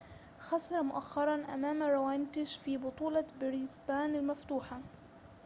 خسر 0.39 0.81
مؤخرًا 0.83 1.53
أمام 1.53 1.83
راونيتش 1.83 2.57
في 2.57 2.77
بطولة 2.77 3.25
بريسبان 3.41 4.15
المفتوحة 4.15 4.79